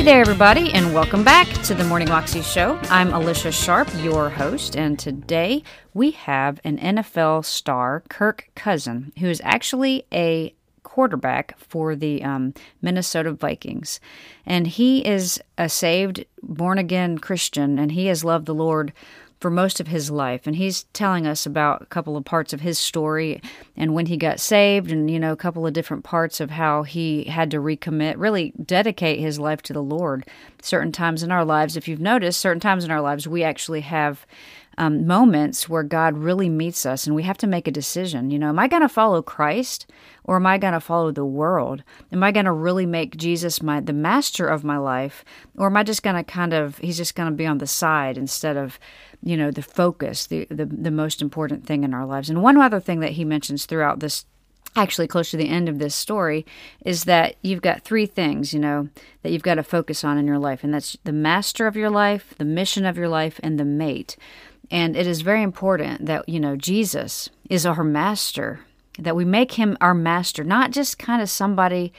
[0.00, 2.80] Hey there, everybody, and welcome back to the Morning Moxie Show.
[2.84, 5.62] I'm Alicia Sharp, your host, and today
[5.92, 10.54] we have an NFL star, Kirk Cousin, who is actually a
[10.84, 14.00] quarterback for the um, Minnesota Vikings.
[14.46, 18.94] And he is a saved, born again Christian, and he has loved the Lord
[19.40, 20.46] for most of his life.
[20.46, 23.40] And he's telling us about a couple of parts of his story
[23.76, 26.82] and when he got saved, and, you know, a couple of different parts of how
[26.82, 30.26] he had to recommit, really dedicate his life to the Lord.
[30.60, 33.80] Certain times in our lives, if you've noticed, certain times in our lives, we actually
[33.80, 34.26] have.
[34.80, 38.30] Um, moments where God really meets us, and we have to make a decision.
[38.30, 39.86] You know, am I going to follow Christ
[40.24, 41.82] or am I going to follow the world?
[42.10, 45.22] Am I going to really make Jesus my the master of my life,
[45.54, 47.66] or am I just going to kind of he's just going to be on the
[47.66, 48.78] side instead of
[49.22, 52.30] you know the focus, the, the the most important thing in our lives.
[52.30, 54.24] And one other thing that he mentions throughout this
[54.76, 56.46] actually close to the end of this story
[56.84, 58.88] is that you've got three things you know
[59.22, 61.90] that you've got to focus on in your life and that's the master of your
[61.90, 64.16] life the mission of your life and the mate
[64.70, 68.60] and it is very important that you know jesus is our master
[68.98, 71.92] that we make him our master not just kind of somebody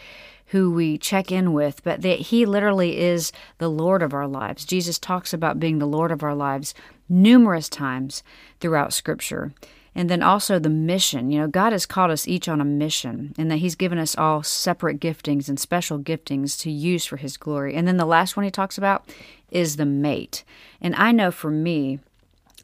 [0.52, 4.66] who we check in with, but that He literally is the Lord of our lives.
[4.66, 6.73] Jesus talks about being the Lord of our lives
[7.08, 8.22] numerous times
[8.59, 9.54] throughout Scripture.
[9.95, 11.32] And then also the mission.
[11.32, 14.17] You know, God has called us each on a mission, and that He's given us
[14.17, 17.73] all separate giftings and special giftings to use for His glory.
[17.73, 19.09] And then the last one He talks about
[19.52, 20.44] is the mate.
[20.82, 22.00] And I know for me,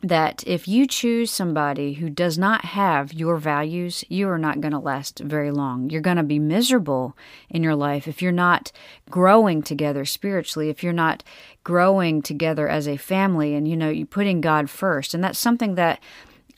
[0.02, 4.72] that if you choose somebody who does not have your values, you are not going
[4.72, 5.90] to last very long.
[5.90, 7.18] You're going to be miserable
[7.50, 8.72] in your life if you're not
[9.10, 11.24] growing together spiritually, if you're not
[11.64, 15.14] growing together as a family and you know, you putting God first.
[15.14, 16.00] And that's something that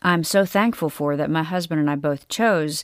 [0.02, 2.84] I'm so thankful for that my husband and I both chose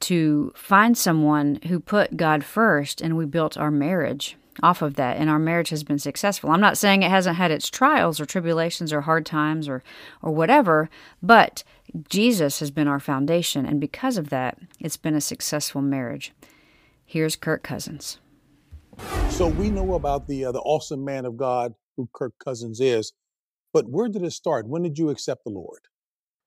[0.00, 5.16] to find someone who put God first and we built our marriage off of that
[5.16, 6.50] and our marriage has been successful.
[6.50, 9.82] I'm not saying it hasn't had its trials or tribulations or hard times or
[10.22, 10.88] or whatever,
[11.22, 11.64] but
[12.08, 16.32] Jesus has been our foundation and because of that, it's been a successful marriage.
[17.04, 18.18] Here's Kirk Cousins.
[19.30, 23.12] So we know about the uh, the awesome man of God who Kirk Cousins is,
[23.72, 24.68] but where did it start?
[24.68, 25.80] When did you accept the Lord?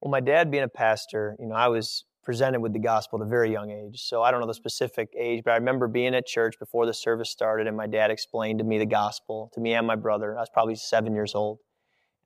[0.01, 3.25] Well, my dad being a pastor, you know, I was presented with the gospel at
[3.25, 4.01] a very young age.
[4.01, 6.93] So I don't know the specific age, but I remember being at church before the
[6.93, 10.35] service started, and my dad explained to me the gospel to me and my brother.
[10.35, 11.59] I was probably seven years old,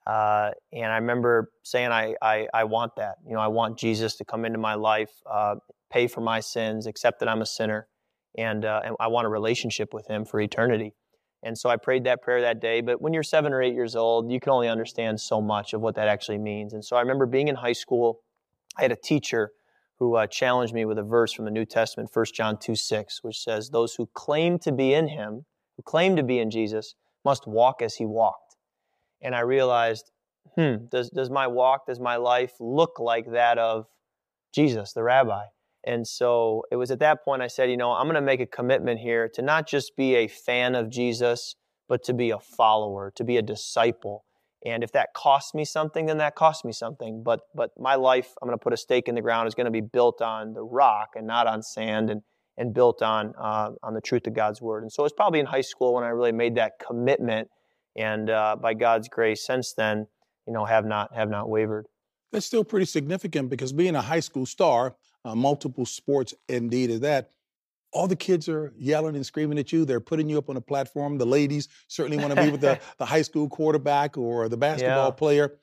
[0.07, 3.17] uh, and I remember saying, I, I, I want that.
[3.27, 5.57] You know, I want Jesus to come into my life, uh,
[5.91, 7.87] pay for my sins, accept that I'm a sinner,
[8.35, 10.95] and uh, and I want a relationship with Him for eternity."
[11.43, 12.81] And so I prayed that prayer that day.
[12.81, 15.81] But when you're seven or eight years old, you can only understand so much of
[15.81, 16.73] what that actually means.
[16.73, 18.21] And so I remember being in high school.
[18.75, 19.51] I had a teacher
[20.01, 23.19] who uh, challenged me with a verse from the New Testament, 1 John 2 6,
[23.21, 25.45] which says, Those who claim to be in him,
[25.77, 28.55] who claim to be in Jesus, must walk as he walked.
[29.21, 30.09] And I realized,
[30.55, 33.85] hmm, does, does my walk, does my life look like that of
[34.51, 35.43] Jesus, the rabbi?
[35.83, 38.41] And so it was at that point I said, you know, I'm going to make
[38.41, 41.57] a commitment here to not just be a fan of Jesus,
[41.87, 44.25] but to be a follower, to be a disciple.
[44.65, 47.23] And if that costs me something, then that costs me something.
[47.23, 49.65] But but my life, I'm going to put a stake in the ground, is going
[49.65, 52.21] to be built on the rock and not on sand, and
[52.57, 54.83] and built on uh, on the truth of God's word.
[54.83, 57.49] And so it's probably in high school when I really made that commitment.
[57.95, 60.07] And uh, by God's grace, since then,
[60.47, 61.87] you know, have not have not wavered.
[62.31, 64.95] That's still pretty significant because being a high school star,
[65.25, 67.31] uh, multiple sports indeed is that
[67.91, 69.85] all the kids are yelling and screaming at you.
[69.85, 71.17] They're putting you up on a platform.
[71.17, 75.07] The ladies certainly want to be with the, the high school quarterback or the basketball
[75.07, 75.11] yeah.
[75.11, 75.57] player.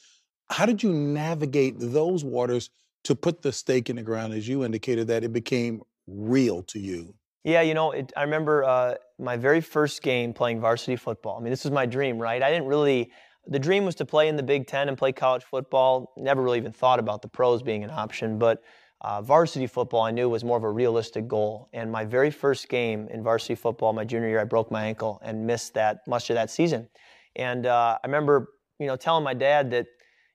[0.51, 2.71] How did you navigate those waters
[3.05, 6.79] to put the stake in the ground, as you indicated, that it became real to
[6.79, 7.15] you?
[7.45, 11.39] Yeah, you know, it, I remember uh, my very first game playing varsity football.
[11.39, 12.43] I mean, this was my dream, right?
[12.43, 13.11] I didn't really,
[13.47, 16.13] the dream was to play in the Big Ten and play college football.
[16.17, 18.63] Never really even thought about the pros being an option, but
[19.01, 21.69] uh, varsity football, I knew was more of a realistic goal.
[21.73, 25.21] And my very first game in varsity football, my junior year, I broke my ankle
[25.23, 26.89] and missed that much of that season.
[27.37, 28.49] And uh, I remember,
[28.79, 29.87] you know, telling my dad that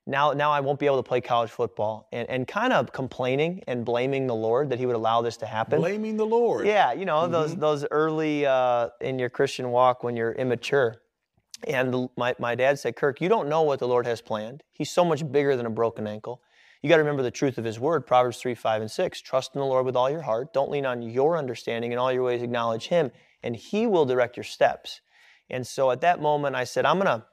[0.06, 3.62] now, now I won't be able to play college football, and, and kind of complaining
[3.66, 5.80] and blaming the Lord that He would allow this to happen.
[5.80, 6.66] Blaming the Lord.
[6.66, 7.32] Yeah, you know mm-hmm.
[7.32, 10.96] those those early uh, in your Christian walk when you're immature.
[11.66, 14.62] And the, my my dad said, Kirk, you don't know what the Lord has planned.
[14.72, 16.42] He's so much bigger than a broken ankle.
[16.84, 19.22] You got to remember the truth of his word, Proverbs 3, 5, and 6.
[19.22, 20.52] Trust in the Lord with all your heart.
[20.52, 21.92] Don't lean on your understanding.
[21.92, 23.10] In all your ways, acknowledge him,
[23.42, 25.00] and he will direct your steps.
[25.48, 27.24] And so at that moment, I said, I'm going to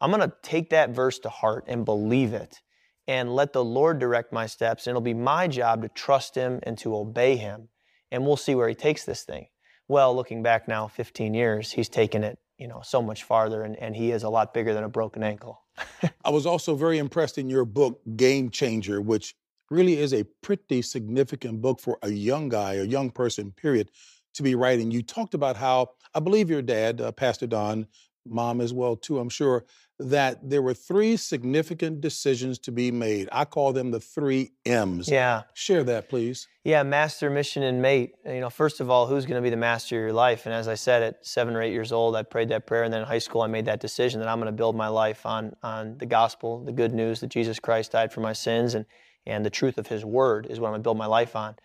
[0.00, 2.60] I'm going to take that verse to heart and believe it
[3.08, 4.86] and let the Lord direct my steps.
[4.86, 7.68] And it'll be my job to trust him and to obey him.
[8.12, 9.48] And we'll see where he takes this thing.
[9.88, 13.62] Well, looking back now 15 years, he's taken it you know, so much farther.
[13.62, 15.62] And, and he is a lot bigger than a broken ankle.
[16.24, 19.34] I was also very impressed in your book, Game Changer, which
[19.70, 23.90] really is a pretty significant book for a young guy, a young person, period,
[24.34, 24.90] to be writing.
[24.90, 27.86] You talked about how, I believe your dad, uh, Pastor Don,
[28.26, 29.64] mom as well, too, I'm sure,
[30.00, 33.28] that there were three significant decisions to be made.
[33.30, 35.08] I call them the three M's.
[35.08, 35.42] Yeah.
[35.54, 36.48] Share that, please.
[36.64, 38.14] Yeah, master, mission, and mate.
[38.24, 40.46] You know, first of all, who's going to be the master of your life?
[40.46, 42.92] And as I said, at seven or eight years old, I prayed that prayer, and
[42.92, 45.24] then in high school, I made that decision that I'm going to build my life
[45.26, 48.86] on on the gospel, the good news that Jesus Christ died for my sins, and
[49.26, 51.56] and the truth of His Word is what I'm going to build my life on.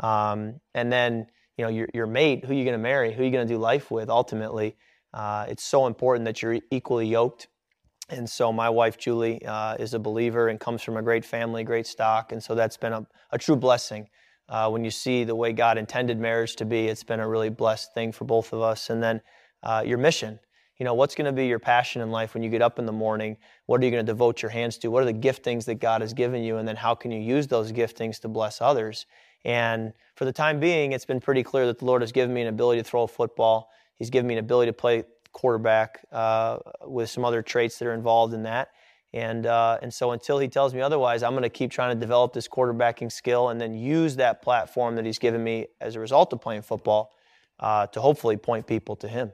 [0.00, 1.26] Um, and then,
[1.56, 3.12] you know, your your mate, who are you going to marry?
[3.12, 4.08] Who are you going to do life with?
[4.08, 4.76] Ultimately,
[5.12, 7.48] uh, it's so important that you're equally yoked
[8.08, 11.64] and so my wife Julie uh, is a believer and comes from a great family,
[11.64, 14.08] great stock, and so that's been a, a true blessing.
[14.48, 17.48] Uh, when you see the way God intended marriage to be, it's been a really
[17.48, 18.90] blessed thing for both of us.
[18.90, 19.22] And then
[19.64, 20.38] uh, your mission.
[20.78, 22.86] You know, what's going to be your passion in life when you get up in
[22.86, 23.36] the morning?
[23.66, 24.90] What are you going to devote your hands to?
[24.90, 26.56] What are the giftings that God has given you?
[26.56, 29.06] And then how can you use those giftings to bless others?
[29.44, 32.42] And for the time being, it's been pretty clear that the Lord has given me
[32.42, 33.70] an ability to throw a football.
[33.96, 35.04] He's given me an ability to play
[35.34, 38.70] quarterback uh, with some other traits that are involved in that.
[39.12, 42.00] And, uh, and so until he tells me otherwise, I'm going to keep trying to
[42.00, 46.00] develop this quarterbacking skill and then use that platform that he's given me as a
[46.00, 47.12] result of playing football
[47.60, 49.30] uh, to hopefully point people to him.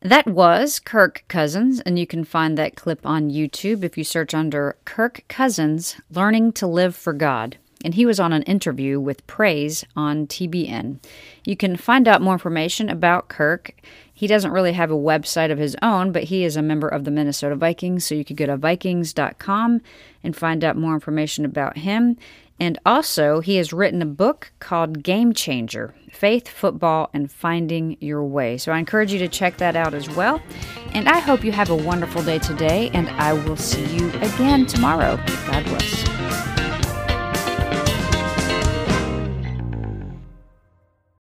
[0.00, 4.34] That was Kirk Cousins, and you can find that clip on YouTube if you search
[4.34, 7.58] under Kirk Cousins Learning to Live for God.
[7.84, 10.98] And he was on an interview with Praise on TBN.
[11.44, 13.74] You can find out more information about Kirk
[14.22, 17.02] he doesn't really have a website of his own, but he is a member of
[17.02, 19.80] the Minnesota Vikings, so you could go to vikings.com
[20.22, 22.16] and find out more information about him.
[22.60, 28.22] And also, he has written a book called Game Changer Faith, Football, and Finding Your
[28.22, 28.58] Way.
[28.58, 30.40] So I encourage you to check that out as well.
[30.92, 34.66] And I hope you have a wonderful day today, and I will see you again
[34.66, 35.16] tomorrow.
[35.46, 36.01] God bless.